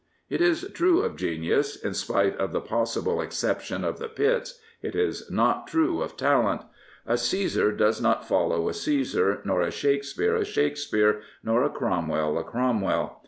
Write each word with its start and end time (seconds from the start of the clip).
It 0.31 0.41
is 0.41 0.67
true 0.73 1.03
of 1.03 1.15
genius, 1.15 1.75
in 1.75 1.93
spite 1.93 2.35
of 2.37 2.53
the 2.53 2.59
possible 2.59 3.21
exception 3.21 3.83
of 3.83 3.99
the 3.99 4.07
Pitts; 4.07 4.59
it 4.81 4.95
is 4.95 5.29
not 5.29 5.67
true 5.67 6.01
of 6.01 6.17
talent. 6.17 6.63
A 7.05 7.19
Caesar 7.19 7.71
does 7.71 8.01
not 8.01 8.27
follow 8.27 8.67
a 8.67 8.73
Caesar, 8.73 9.43
nor 9.45 9.61
a 9.61 9.69
Shakespeare 9.69 10.35
a 10.35 10.43
Shakespeare, 10.43 11.21
nor 11.43 11.63
a 11.63 11.69
Crom 11.69 12.07
well 12.07 12.39
a 12.39 12.43
Cromwell. 12.43 13.19